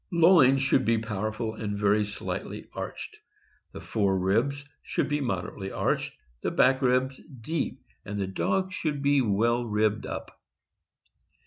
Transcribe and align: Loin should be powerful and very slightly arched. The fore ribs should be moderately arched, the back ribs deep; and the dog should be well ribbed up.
Loin 0.11 0.57
should 0.57 0.83
be 0.83 0.97
powerful 0.97 1.53
and 1.53 1.77
very 1.77 2.03
slightly 2.05 2.67
arched. 2.73 3.19
The 3.71 3.81
fore 3.81 4.17
ribs 4.17 4.65
should 4.81 5.07
be 5.07 5.21
moderately 5.21 5.71
arched, 5.71 6.17
the 6.41 6.49
back 6.49 6.81
ribs 6.81 7.17
deep; 7.39 7.83
and 8.03 8.19
the 8.19 8.25
dog 8.25 8.71
should 8.71 9.03
be 9.03 9.21
well 9.21 9.63
ribbed 9.63 10.07
up. 10.07 10.41